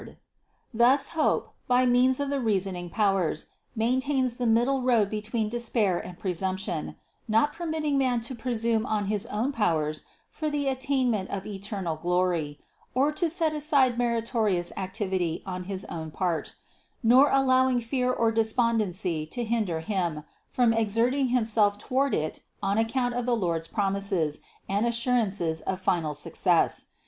389 0.01 0.97
390 0.97 1.03
CITY 1.03 1.21
OF 1.21 1.29
GOD 1.29 1.43
Thus 1.43 1.43
hope, 1.43 1.53
by 1.67 1.85
means 1.85 2.19
of 2.19 2.29
the 2.31 2.39
reasoning 2.39 2.89
powers, 2.89 3.45
maintains 3.75 4.37
the 4.37 4.47
middle 4.47 4.81
road 4.81 5.11
between 5.11 5.47
despair 5.47 5.99
and 5.99 6.17
presumption, 6.17 6.95
not 7.27 7.53
per 7.53 7.67
mitting 7.67 7.99
man 7.99 8.19
to 8.21 8.33
presume 8.33 8.87
on 8.87 9.05
his 9.05 9.27
own 9.27 9.51
powers 9.51 10.01
for 10.31 10.49
the 10.49 10.67
at 10.67 10.81
tainment 10.81 11.27
of 11.27 11.45
eternal 11.45 11.97
glory 11.97 12.59
or 12.95 13.11
to 13.11 13.29
set 13.29 13.53
aside 13.53 13.99
meritorious 13.99 14.71
activ 14.75 15.13
ity 15.13 15.43
on 15.45 15.65
his 15.65 15.85
own 15.85 16.09
part, 16.09 16.55
nor 17.03 17.29
allowing 17.29 17.79
fear 17.79 18.11
or 18.11 18.31
despondency 18.31 19.27
to 19.27 19.43
hinder 19.43 19.81
Him 19.81 20.23
from 20.49 20.73
exerting 20.73 21.27
himself 21.27 21.77
toward 21.77 22.15
it 22.15 22.41
on 22.63 22.79
account 22.79 23.13
of 23.13 23.27
the 23.27 23.35
Lord's 23.37 23.67
promises 23.67 24.39
and 24.67 24.87
assurances 24.87 25.61
of 25.61 25.79
final 25.79 26.15
success. 26.15 26.87